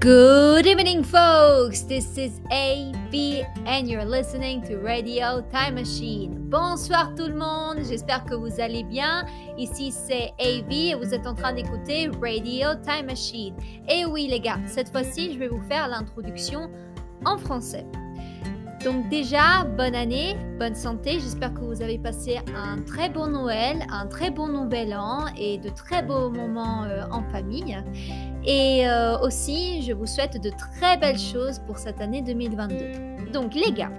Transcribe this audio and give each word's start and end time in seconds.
Good 0.00 0.66
evening, 0.66 1.04
folks. 1.04 1.82
This 1.82 2.18
is 2.18 2.40
AV, 2.50 3.46
and 3.64 3.88
you're 3.88 4.04
listening 4.04 4.60
to 4.62 4.78
Radio 4.78 5.40
Time 5.50 5.76
Machine. 5.76 6.50
Bonsoir 6.50 7.14
tout 7.14 7.28
le 7.28 7.34
monde. 7.34 7.78
J'espère 7.88 8.24
que 8.24 8.34
vous 8.34 8.60
allez 8.60 8.82
bien. 8.82 9.24
Ici 9.56 9.92
c'est 9.92 10.34
AV 10.38 10.70
et 10.70 10.94
vous 10.96 11.14
êtes 11.14 11.26
en 11.26 11.34
train 11.34 11.54
d'écouter 11.54 12.10
Radio 12.20 12.74
Time 12.82 13.06
Machine. 13.06 13.54
Et 13.88 14.04
oui, 14.04 14.26
les 14.26 14.40
gars, 14.40 14.58
cette 14.66 14.90
fois-ci, 14.90 15.32
je 15.32 15.38
vais 15.38 15.48
vous 15.48 15.62
faire 15.62 15.88
l'introduction 15.88 16.68
en 17.24 17.38
français. 17.38 17.86
Donc 18.86 19.08
déjà, 19.08 19.64
bonne 19.64 19.96
année, 19.96 20.36
bonne 20.60 20.76
santé. 20.76 21.14
J'espère 21.14 21.52
que 21.52 21.58
vous 21.58 21.82
avez 21.82 21.98
passé 21.98 22.38
un 22.54 22.80
très 22.82 23.08
bon 23.08 23.26
Noël, 23.26 23.84
un 23.90 24.06
très 24.06 24.30
bon 24.30 24.46
Nouvel 24.46 24.94
An 24.94 25.24
et 25.36 25.58
de 25.58 25.70
très 25.70 26.04
beaux 26.04 26.30
moments 26.30 26.84
euh, 26.84 27.02
en 27.10 27.24
famille. 27.32 27.76
Et 28.44 28.88
euh, 28.88 29.18
aussi, 29.18 29.82
je 29.82 29.92
vous 29.92 30.06
souhaite 30.06 30.40
de 30.40 30.50
très 30.50 30.96
belles 30.98 31.18
choses 31.18 31.58
pour 31.66 31.78
cette 31.78 32.00
année 32.00 32.22
2022. 32.22 33.32
Donc 33.32 33.54
les 33.56 33.72
gars, 33.72 33.90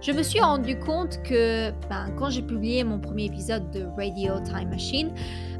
je 0.00 0.12
me 0.12 0.22
suis 0.22 0.40
rendu 0.40 0.78
compte 0.78 1.22
que 1.22 1.70
ben, 1.88 2.10
quand 2.16 2.30
j'ai 2.30 2.42
publié 2.42 2.84
mon 2.84 2.98
premier 2.98 3.24
épisode 3.24 3.70
de 3.70 3.84
Radio 3.96 4.34
Time 4.44 4.68
Machine, 4.68 5.10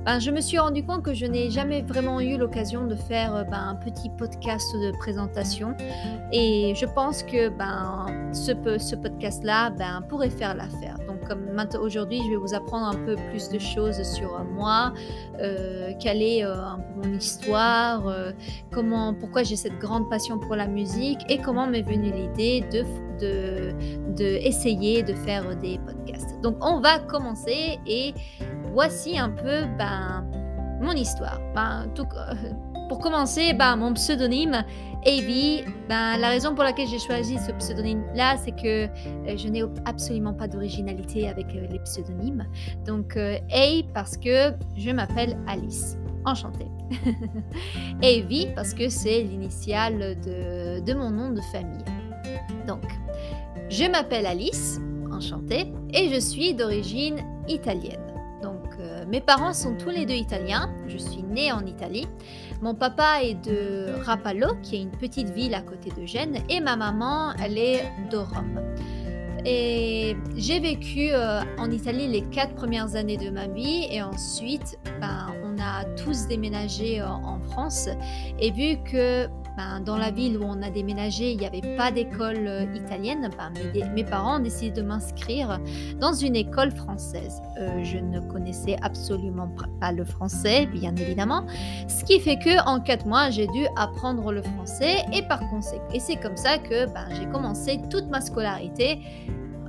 ben, 0.05 0.21
je 0.21 0.31
me 0.31 0.41
suis 0.41 0.59
rendu 0.59 0.85
compte 0.85 1.03
que 1.03 1.15
je 1.15 1.27
n'ai 1.27 1.51
jamais 1.51 1.83
vraiment 1.83 2.21
eu 2.21 2.37
l'occasion 2.37 2.87
de 2.87 2.95
faire 2.95 3.35
euh, 3.35 3.45
ben, 3.45 3.71
un 3.71 3.75
petit 3.75 4.09
podcast 4.11 4.67
de 4.75 4.97
présentation. 4.99 5.75
Et 6.33 6.75
je 6.77 6.87
pense 6.87 7.23
que 7.23 7.49
ben, 7.49 8.07
ce, 8.33 8.53
ce 8.79 8.95
podcast-là 8.95 9.71
ben, 9.71 10.03
pourrait 10.09 10.31
faire 10.31 10.55
l'affaire. 10.55 10.97
Comme 11.29 11.47
aujourd'hui, 11.81 12.23
je 12.25 12.31
vais 12.31 12.37
vous 12.37 12.55
apprendre 12.55 12.87
un 12.87 13.05
peu 13.05 13.17
plus 13.31 13.49
de 13.49 13.59
choses 13.59 14.03
sur 14.03 14.35
euh, 14.35 14.45
moi, 14.45 14.93
euh, 15.41 15.93
quelle 16.01 16.23
est 16.23 16.45
euh, 16.45 16.55
mon 16.97 17.13
histoire, 17.13 18.05
comment, 18.71 19.15
pourquoi 19.15 19.43
j'ai 19.43 19.57
cette 19.57 19.79
grande 19.79 20.09
passion 20.09 20.39
pour 20.39 20.57
la 20.57 20.67
musique 20.67 21.19
et 21.29 21.39
comment 21.39 21.67
m'est 21.67 21.83
venue 21.83 22.13
l'idée 22.13 22.61
de, 22.73 22.83
de, 23.21 24.15
de 24.15 24.25
essayer 24.25 25.03
de 25.03 25.15
faire 25.15 25.57
des 25.57 25.79
podcasts. 25.79 26.41
Donc, 26.43 26.57
on 26.61 26.81
va 26.81 26.99
commencer 27.01 27.79
et 27.87 28.15
voici 28.73 29.19
un 29.19 29.31
peu 29.31 29.65
ben, 29.79 30.25
mon 30.81 30.93
histoire. 30.93 31.41
Ben, 31.55 31.89
tout, 31.95 32.07
pour 32.89 32.99
commencer, 32.99 33.53
ben, 33.53 33.77
mon 33.77 33.93
pseudonyme, 33.95 34.65
Avi, 35.07 35.63
ben, 35.89 36.17
la 36.19 36.31
raison 36.31 36.55
pour 36.55 36.65
laquelle 36.65 36.89
j'ai 36.89 36.99
choisi 36.99 37.39
ce 37.39 37.53
pseudonyme-là, 37.53 38.37
c'est 38.39 38.51
que 38.51 38.87
euh, 38.87 39.37
je 39.37 39.49
n'ai 39.49 39.63
absolument 39.85 40.35
pas 40.35 40.49
d'originalité 40.49 41.29
avec 41.29 41.47
euh, 41.55 41.67
les 41.71 41.79
pseudonymes. 41.81 42.45
Donc, 42.85 43.17
euh, 43.17 43.39
A 43.53 43.83
parce 43.95 44.17
que 44.17 44.53
je 44.77 44.91
m'appelle 44.91 45.39
Alice. 45.47 45.97
Enchantée. 46.25 46.67
Avi 48.03 48.49
parce 48.57 48.75
que 48.75 48.89
c'est 48.89 49.23
l'initiale 49.23 50.17
de, 50.23 50.81
de 50.81 50.95
mon 50.95 51.11
nom 51.11 51.31
de 51.31 51.41
famille. 51.53 51.85
Donc, 52.67 52.83
je 53.69 53.85
m'appelle 53.85 54.27
Alice, 54.27 54.81
enchantée, 55.13 55.73
et 55.93 56.09
je 56.13 56.19
suis 56.19 56.53
d'origine 56.53 57.19
italienne. 57.47 58.16
Mes 59.09 59.21
parents 59.21 59.53
sont 59.53 59.77
tous 59.77 59.91
les 59.91 60.05
deux 60.05 60.15
italiens. 60.15 60.75
Je 60.89 60.99
suis 60.99 61.23
née 61.23 61.53
en 61.53 61.65
Italie. 61.65 62.09
Mon 62.61 62.75
papa 62.75 63.23
est 63.23 63.35
de 63.35 63.95
Rapallo, 64.03 64.57
qui 64.63 64.77
est 64.77 64.83
une 64.83 64.91
petite 64.91 65.31
ville 65.31 65.55
à 65.55 65.63
côté 65.63 65.91
de 65.99 66.05
Gênes, 66.07 66.43
et 66.49 66.61
ma 66.61 66.77
maman, 66.77 67.33
elle 67.35 67.57
est 67.57 67.85
de 68.11 68.17
Rome. 68.17 68.61
Et 69.45 70.17
j'ai 70.37 70.59
vécu 70.59 71.11
euh, 71.13 71.41
en 71.57 71.71
Italie 71.71 72.09
les 72.09 72.23
quatre 72.23 72.55
premières 72.57 72.97
années 72.97 73.17
de 73.17 73.31
ma 73.31 73.47
vie 73.47 73.87
et 73.93 74.03
ensuite, 74.03 74.77
ben, 75.01 75.29
on 75.45 75.57
a 75.61 75.85
tous 75.95 76.27
déménagé 76.27 77.01
euh, 77.01 77.07
en 77.07 77.39
France. 77.51 77.89
Et 78.41 78.51
vu 78.51 78.83
que 78.91 79.29
ben, 79.57 79.81
dans 79.81 79.97
la 79.97 80.11
ville 80.11 80.37
où 80.39 80.45
on 80.45 80.61
a 80.63 80.69
déménagé, 80.69 81.33
il 81.33 81.39
n'y 81.39 81.47
avait 81.47 81.77
pas 81.77 81.91
d'école 81.91 82.47
euh, 82.47 82.67
italienne, 82.75 83.31
ben, 83.39 83.53
mes, 83.95 84.05
parents 84.05 84.37
ont 84.37 84.43
décidé 84.43 84.71
de 84.71 84.87
m'inscrire 84.87 85.59
dans 85.99 86.13
une 86.13 86.37
école 86.37 86.71
française. 86.73 87.41
Euh, 87.59 87.83
je 87.83 87.97
ne 87.97 88.21
connaissais 88.21 88.77
absolument 88.83 89.51
pas 89.81 89.93
le 89.93 90.05
français, 90.05 90.67
bien 90.67 90.95
évidemment, 90.97 91.47
ce 91.89 92.05
qui 92.05 92.21
fait 92.21 92.39
que 92.39 92.63
en 92.69 92.81
quatre 92.81 93.07
mois, 93.07 93.31
j'ai 93.31 93.47
dû 93.47 93.67
apprendre 93.77 94.31
le 94.31 94.43
français 94.43 95.05
et 95.13 95.23
par 95.23 95.41
conséquent, 95.49 95.83
c'est 95.99 96.17
comme 96.17 96.37
ça 96.37 96.59
que 96.59 96.87
ben, 96.87 97.07
j'ai 97.19 97.27
commencé 97.27 97.81
toute 97.91 98.09
ma 98.09 98.21
scolarité. 98.21 99.01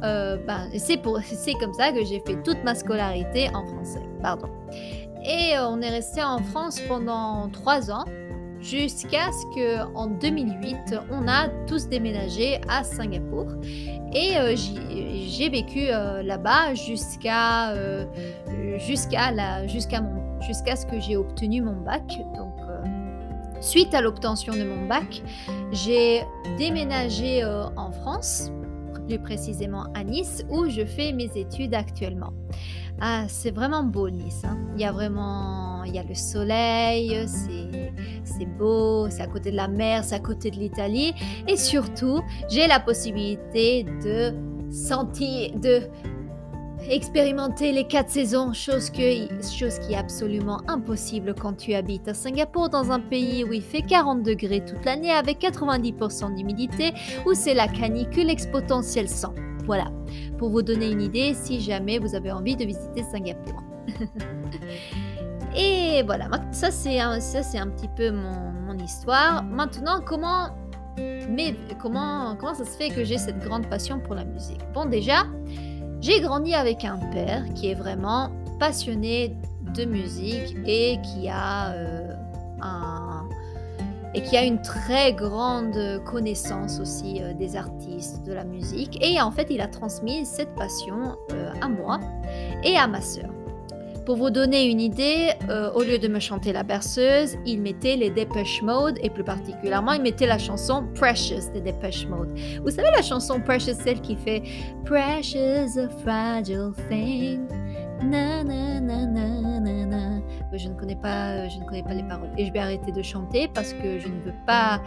Euh, 0.03 0.37
c'est 0.77 1.01
comme 1.01 1.73
ça 1.73 1.91
que 1.91 2.03
j'ai 2.03 2.21
fait 2.25 2.41
toute 2.43 2.61
ma 2.63 2.75
scolarité 2.75 3.49
en 3.53 3.65
français. 3.65 4.03
Pardon. 4.21 4.49
Et 5.25 5.57
on 5.59 5.81
est 5.81 5.89
resté 5.89 6.21
en 6.21 6.39
France 6.39 6.79
pendant 6.87 7.49
trois 7.49 7.89
ans 7.89 8.05
jusqu'à 8.67 9.31
ce 9.31 9.85
qu'en 9.93 10.07
2008, 10.07 10.95
on 11.11 11.27
a 11.27 11.47
tous 11.67 11.87
déménagé 11.87 12.59
à 12.67 12.83
Singapour. 12.83 13.47
Et 14.13 14.37
euh, 14.37 14.55
j'ai 14.55 15.49
vécu 15.49 15.87
euh, 15.87 16.21
là-bas 16.23 16.73
jusqu'à 16.73 17.71
euh, 17.71 18.05
jusqu'à 18.79 19.31
jusqu'à 20.41 20.75
ce 20.75 20.85
que 20.85 20.99
j'ai 20.99 21.15
obtenu 21.15 21.61
mon 21.61 21.81
bac. 21.81 22.05
Donc, 22.35 22.53
suite 23.61 23.93
à 23.93 24.01
l'obtention 24.01 24.53
de 24.53 24.63
mon 24.63 24.87
bac, 24.87 25.23
j'ai 25.71 26.23
déménagé 26.57 27.43
en 27.43 27.91
France, 27.91 28.51
plus 29.07 29.19
précisément 29.19 29.85
à 29.95 30.03
Nice, 30.03 30.45
où 30.49 30.69
je 30.69 30.85
fais 30.85 31.11
mes 31.11 31.29
études 31.35 31.73
actuellement. 31.73 32.33
Ah, 32.99 33.25
c'est 33.27 33.51
vraiment 33.51 33.83
beau 33.83 34.09
Nice. 34.09 34.41
Hein. 34.43 34.57
Il 34.75 34.81
y 34.81 34.85
a 34.85 34.91
vraiment, 34.91 35.76
il 35.87 35.95
y 35.95 35.99
a 35.99 36.03
le 36.03 36.15
soleil, 36.15 37.25
c'est 38.23 38.45
beau, 38.45 39.09
c'est 39.09 39.21
à 39.21 39.27
côté 39.27 39.51
de 39.51 39.55
la 39.55 39.67
mer, 39.67 40.03
c'est 40.03 40.15
à 40.15 40.19
côté 40.19 40.51
de 40.51 40.57
l'Italie, 40.57 41.13
et 41.47 41.57
surtout, 41.57 42.21
j'ai 42.49 42.67
la 42.67 42.79
possibilité 42.79 43.83
de 43.83 44.33
sentir, 44.71 45.51
de 45.55 45.81
expérimenter 46.89 47.71
les 47.71 47.85
quatre 47.85 48.09
saisons, 48.09 48.53
chose, 48.53 48.89
que, 48.89 49.27
chose 49.41 49.79
qui 49.79 49.93
est 49.93 49.97
absolument 49.97 50.61
impossible 50.67 51.33
quand 51.39 51.53
tu 51.53 51.73
habites 51.73 52.07
à 52.07 52.13
Singapour, 52.13 52.69
dans 52.69 52.91
un 52.91 52.99
pays 52.99 53.43
où 53.43 53.51
il 53.53 53.61
fait 53.61 53.81
40 53.81 54.23
degrés 54.23 54.63
toute 54.63 54.85
l'année 54.85 55.11
avec 55.11 55.41
90% 55.41 56.35
d'humidité, 56.35 56.93
où 57.25 57.33
c'est 57.33 57.53
la 57.53 57.67
canicule 57.67 58.29
exponentielle 58.29 59.09
100. 59.09 59.33
Voilà, 59.65 59.91
pour 60.37 60.49
vous 60.49 60.61
donner 60.61 60.89
une 60.89 61.01
idée 61.01 61.33
si 61.33 61.59
jamais 61.59 61.99
vous 61.99 62.15
avez 62.15 62.31
envie 62.31 62.55
de 62.55 62.63
visiter 62.65 63.03
Singapour. 63.03 63.61
Et 65.57 66.03
voilà, 66.03 66.29
ça 66.51 66.69
c'est 66.69 66.99
un, 66.99 67.13
un 67.13 67.67
petit 67.67 67.89
peu 67.95 68.11
mon, 68.11 68.77
histoire. 68.77 69.43
Maintenant, 69.43 70.01
comment, 70.05 70.49
mais, 70.97 71.55
comment, 71.81 72.35
comment 72.39 72.53
ça 72.53 72.63
se 72.63 72.77
fait 72.77 72.89
que 72.89 73.03
j'ai 73.03 73.17
cette 73.17 73.39
grande 73.39 73.67
passion 73.67 73.99
pour 73.99 74.13
la 74.13 74.23
musique? 74.23 74.61
Bon, 74.73 74.85
déjà, 74.85 75.23
j'ai 75.99 76.21
grandi 76.21 76.53
avec 76.53 76.85
un 76.85 76.97
père 77.11 77.43
qui 77.55 77.71
est 77.71 77.75
vraiment 77.75 78.29
passionné 78.59 79.35
de 79.75 79.85
musique 79.85 80.55
et 80.65 80.99
qui 81.01 81.27
a 81.27 81.71
euh, 81.71 82.13
une 84.33 84.61
très 84.61 85.13
grande 85.13 86.01
connaissance 86.05 86.79
aussi 86.79 87.21
euh, 87.21 87.33
des 87.33 87.55
artistes, 87.55 88.23
de 88.25 88.33
la 88.33 88.43
musique. 88.43 89.03
Et 89.03 89.19
en 89.19 89.31
fait, 89.31 89.47
il 89.49 89.61
a 89.61 89.67
transmis 89.67 90.25
cette 90.25 90.53
passion 90.55 91.17
euh, 91.31 91.51
à 91.61 91.67
moi 91.67 91.99
et 92.63 92.77
à 92.77 92.87
ma 92.87 93.01
sœur. 93.01 93.29
Pour 94.07 94.15
vous 94.15 94.29
donner 94.29 94.69
une 94.69 94.79
idée, 94.79 95.31
euh, 95.49 95.69
au 95.73 95.83
lieu 95.83 95.99
de 95.99 96.07
me 96.07 96.21
chanter 96.21 96.53
la 96.53 96.63
berceuse, 96.63 97.35
il 97.45 97.59
mettait 97.59 97.97
les 97.97 98.09
Depeche 98.09 98.61
Mode 98.61 98.97
et 99.03 99.09
plus 99.09 99.25
particulièrement, 99.25 99.91
il 99.91 100.01
mettait 100.01 100.25
la 100.25 100.37
chanson 100.37 100.87
Precious 100.95 101.51
de 101.53 101.59
Depeche 101.59 102.07
Mode. 102.07 102.29
Vous 102.63 102.71
savez 102.71 102.87
la 102.95 103.01
chanson 103.01 103.41
Precious, 103.41 103.73
celle 103.83 103.99
qui 103.99 104.15
fait 104.15 104.43
Precious 104.85 105.77
a 105.77 105.89
fragile 106.05 106.71
thing. 106.89 107.41
Na, 108.01 108.45
na, 108.45 108.79
na. 108.79 108.97
Je 110.53 110.69
ne 110.69 110.75
connais 110.75 110.95
pas, 110.95 111.31
euh, 111.31 111.49
je 111.49 111.59
ne 111.59 111.65
connais 111.65 111.83
pas 111.83 111.93
les 111.93 112.03
paroles 112.03 112.31
et 112.37 112.45
je 112.45 112.53
vais 112.53 112.59
arrêter 112.59 112.93
de 112.93 113.01
chanter 113.01 113.49
parce 113.53 113.73
que 113.73 113.99
je 113.99 114.07
ne 114.07 114.21
veux 114.21 114.35
pas 114.45 114.81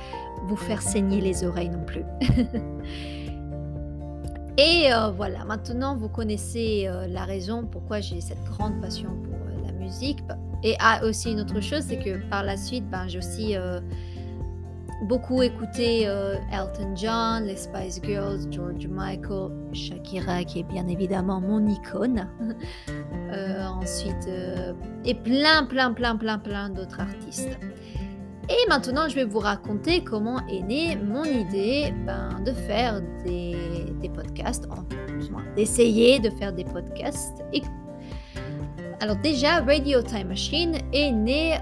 vous 0.46 0.56
faire 0.56 0.80
saigner 0.80 1.20
les 1.20 1.44
oreilles 1.44 1.68
non 1.68 1.84
plus. 1.84 2.04
et 4.56 4.92
euh, 4.92 5.10
voilà, 5.10 5.44
maintenant 5.44 5.96
vous 5.96 6.08
connaissez 6.08 6.86
euh, 6.86 7.06
la 7.06 7.24
raison 7.24 7.64
pourquoi 7.64 8.00
j'ai 8.00 8.20
cette 8.20 8.42
grande 8.44 8.80
passion 8.80 9.10
pour 9.24 9.38
la 9.64 9.72
musique. 9.72 10.18
Et 10.62 10.76
ah, 10.78 11.00
aussi 11.04 11.32
une 11.32 11.40
autre 11.40 11.60
chose, 11.60 11.84
c'est 11.88 11.98
que 11.98 12.18
par 12.28 12.42
la 12.44 12.56
suite, 12.56 12.88
ben, 12.90 13.08
j'ai 13.08 13.18
aussi 13.18 13.56
beaucoup 15.02 15.42
écouté 15.42 16.06
euh, 16.06 16.36
Elton 16.52 16.94
John, 16.94 17.44
les 17.44 17.56
Spice 17.56 18.00
Girls, 18.02 18.50
George 18.50 18.86
Michael, 18.86 19.50
Shakira 19.72 20.44
qui 20.44 20.60
est 20.60 20.64
bien 20.64 20.86
évidemment 20.88 21.40
mon 21.40 21.66
icône. 21.66 22.26
Euh, 23.32 23.64
ensuite, 23.64 24.26
euh, 24.26 24.72
et 25.04 25.14
plein, 25.14 25.64
plein, 25.64 25.92
plein, 25.92 26.16
plein, 26.16 26.36
plein 26.36 26.68
d'autres 26.68 26.98
artistes. 26.98 27.56
Et 28.50 28.68
maintenant, 28.68 29.08
je 29.08 29.14
vais 29.14 29.24
vous 29.24 29.38
raconter 29.38 30.02
comment 30.02 30.44
est 30.48 30.62
née 30.62 30.96
mon 30.96 31.22
idée 31.22 31.94
ben, 32.04 32.30
de 32.44 32.52
faire 32.52 33.00
des, 33.24 34.10
podcasts, 34.12 34.68
d'essayer 35.54 36.18
de 36.18 36.30
faire 36.30 36.52
des 36.52 36.64
podcasts. 36.64 37.44
Alors 39.00 39.14
déjà, 39.16 39.60
Radio 39.60 40.02
Time 40.02 40.28
Machine 40.28 40.78
est 40.92 41.12
né 41.12 41.58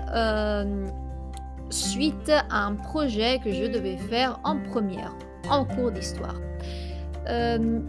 suite 1.69 2.33
à 2.51 2.65
un 2.65 2.75
projet 2.75 3.39
que 3.45 3.53
je 3.53 3.65
devais 3.65 3.99
faire 3.99 4.41
en 4.45 4.57
première, 4.59 5.15
en 5.51 5.67
cours 5.67 5.93
d'histoire. 5.93 6.41
Euh, 7.29 7.81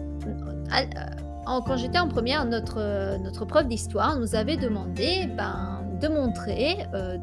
quand 1.45 1.77
j'étais 1.77 1.99
en 1.99 2.09
première, 2.09 2.43
notre, 2.43 3.17
notre 3.23 3.45
prof 3.45 3.65
d'histoire 3.65 4.19
nous 4.19 4.35
avait 4.35 4.57
demandé 4.57 5.29
ben, 5.37 5.78
de 5.99 6.07
montrer, 6.07 6.77
euh, 6.93 7.17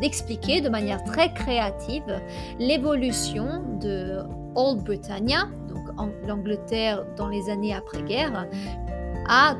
d'expliquer 0.00 0.60
de, 0.60 0.68
manière 0.68 1.02
très 1.04 1.32
créative 1.32 2.20
l'évolution 2.58 3.62
de 3.80 4.18
Old 4.54 4.82
Britannia, 4.84 5.48
donc 5.68 6.12
l'Angleterre 6.26 7.04
dans 7.16 7.28
les 7.28 7.50
années 7.50 7.74
après-guerre, 7.74 8.46
à, 9.28 9.54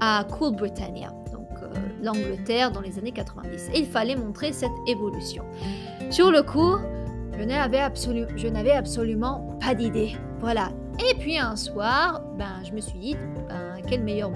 à 0.00 0.24
Cool 0.24 0.56
Britannia, 0.56 1.12
donc 1.32 1.48
euh, 1.62 1.66
l'Angleterre 2.02 2.70
dans 2.70 2.80
les 2.80 2.98
années 2.98 3.12
90. 3.12 3.70
Et 3.74 3.80
il 3.80 3.86
fallait 3.86 4.16
montrer 4.16 4.52
cette 4.52 4.70
évolution. 4.86 5.44
Sur 6.10 6.30
le 6.30 6.42
coup, 6.42 6.76
je 7.38 7.44
n'avais 7.44 7.78
absolu 7.78 8.26
absolument 8.74 9.56
pas 9.60 9.74
d'idée. 9.74 10.16
Voilà. 10.40 10.70
Et 10.98 11.14
puis 11.14 11.38
un 11.38 11.54
soir, 11.54 12.22
ben, 12.36 12.62
je 12.64 12.72
me 12.72 12.80
suis 12.80 12.98
dit, 12.98 13.16
ben, 13.48 13.80
quel 13.88 14.02
meilleur 14.02 14.32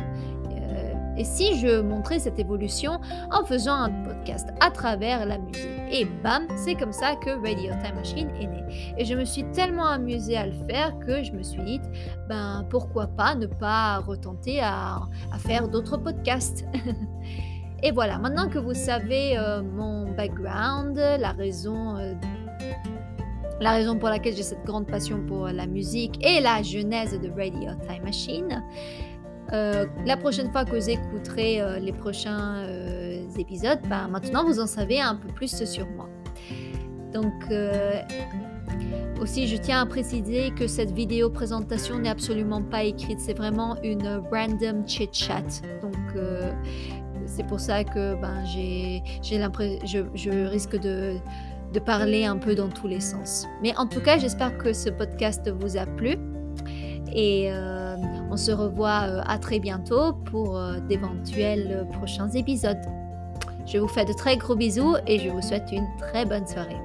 et 1.17 1.25
si 1.25 1.59
je 1.59 1.81
montrais 1.81 2.19
cette 2.19 2.39
évolution 2.39 3.01
en 3.31 3.45
faisant 3.45 3.75
un 3.75 3.91
podcast 3.91 4.49
à 4.61 4.71
travers 4.71 5.27
la 5.27 5.39
musique 5.39 5.69
Et 5.91 6.05
bam, 6.05 6.47
c'est 6.57 6.75
comme 6.75 6.93
ça 6.93 7.17
que 7.17 7.31
Radio 7.31 7.73
Time 7.83 7.97
Machine 7.97 8.31
est 8.41 8.47
né. 8.47 8.95
Et 8.97 9.05
je 9.05 9.15
me 9.15 9.25
suis 9.25 9.45
tellement 9.53 9.89
amusée 9.89 10.37
à 10.37 10.47
le 10.47 10.55
faire 10.69 10.99
que 11.01 11.23
je 11.23 11.33
me 11.33 11.43
suis 11.43 11.63
dit, 11.63 11.81
ben 12.29 12.65
pourquoi 12.71 13.09
pas 13.09 13.35
ne 13.35 13.47
pas 13.47 13.99
retenter 13.99 14.61
à, 14.61 15.01
faire 15.39 15.69
d'autres 15.69 15.99
podcasts. 15.99 16.65
Et 17.85 17.91
voilà, 17.91 18.17
maintenant 18.19 18.49
que 18.49 18.59
vous 18.59 18.75
savez 18.75 19.37
euh, 19.37 19.63
mon 19.63 20.13
background, 20.13 20.97
la 20.97 21.33
raison... 21.33 21.97
Euh, 21.97 22.15
la 23.61 23.73
raison 23.73 23.97
pour 23.97 24.09
laquelle 24.09 24.35
j'ai 24.35 24.43
cette 24.43 24.65
grande 24.65 24.89
passion 24.89 25.25
pour 25.25 25.47
la 25.47 25.67
musique 25.69 26.19
et 26.27 26.41
la 26.41 26.63
genèse 26.63 27.13
de 27.21 27.31
Radio 27.31 27.71
Time 27.87 28.03
Machine, 28.03 28.63
euh, 29.53 29.87
la 30.07 30.17
prochaine 30.17 30.51
fois 30.51 30.65
que 30.65 30.75
vous 30.75 30.89
écouterez 30.89 31.61
euh, 31.61 31.79
les 31.79 31.93
prochains 31.93 32.65
euh, 32.65 33.23
épisodes, 33.39 33.81
ben, 33.89 34.09
maintenant 34.09 34.45
vous 34.45 34.61
en 34.61 34.67
savez 34.67 35.01
un 35.01 35.15
peu 35.15 35.29
plus 35.29 35.65
sur 35.65 35.87
moi. 35.89 36.09
Donc 37.13 37.33
aussi, 39.21 39.47
je 39.47 39.57
tiens 39.57 39.83
à 39.83 39.87
préciser 39.87 40.51
que 40.53 40.67
cette 40.67 40.93
vidéo 40.93 41.29
présentation 41.29 41.99
n'est 41.99 42.09
absolument 42.09 42.63
pas 42.63 42.85
écrite, 42.85 43.21
c'est 43.21 43.37
vraiment 43.37 43.77
une 43.83 44.23
random 44.33 44.89
chit-chat. 44.89 45.61
Donc 45.83 45.95
c'est 47.27 47.47
pour 47.47 47.61
ça 47.61 47.85
que 47.85 48.15
ben, 48.15 48.43
j'ai 48.47 49.39
l'impression, 49.39 49.79
je, 49.85 49.99
je, 50.15 50.31
risque 50.31 50.81
de, 50.81 51.17
de 51.75 51.79
parler 51.81 52.25
un 52.25 52.39
peu 52.39 52.55
dans 52.55 52.69
tous 52.69 52.89
les 52.89 53.01
sens. 53.01 53.47
Mais 53.63 53.77
en 53.77 53.87
tout 53.87 54.01
cas, 54.01 54.17
j'espère 54.17 54.57
que 54.57 54.73
ce 54.73 54.89
podcast 54.89 55.51
vous 55.61 55.77
a 55.77 55.85
plu. 55.85 56.17
Et 57.15 57.51
on 58.31 58.37
se 58.37 58.53
revoit 58.53 59.07
euh, 59.09 59.23
à 59.27 59.39
très 59.39 59.59
bientôt 59.59 60.13
pour 60.13 60.57
euh, 60.57 60.81
d'éventuels 60.81 61.87
prochains 61.93 62.31
épisodes. 62.31 62.81
Je 63.67 63.79
vous 63.79 63.89
fais 63.89 64.05
de 64.05 64.13
très 64.13 64.37
gros 64.37 64.57
bisous 64.57 64.97
et 65.07 65.19
je 65.19 65.29
vous 65.29 65.43
souhaite 65.43 65.71
une 65.73 65.87
très 65.99 66.25
bonne 66.25 66.47
soirée. 66.47 66.81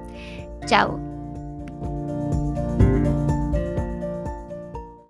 Ciao 0.66 1.17